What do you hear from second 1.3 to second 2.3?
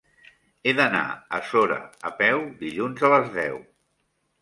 a Sora a